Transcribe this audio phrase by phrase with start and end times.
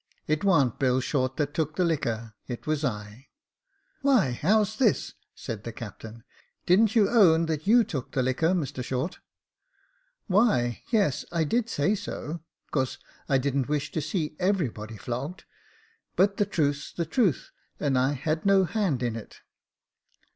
[0.25, 5.13] It warn't Bill Short that took the liquor; it was I.' *'* Why, how's this?'
[5.35, 6.23] said the captain;
[6.65, 9.19] 'didn't you own that you took the liquor, Mr Short?'"
[10.03, 12.39] * Why, yes, I did say so,
[12.71, 12.97] 'cause
[13.29, 15.43] I didn't wish to see everybody flogged—
[16.15, 19.37] but the truth's the truth, and I had no hand in it.'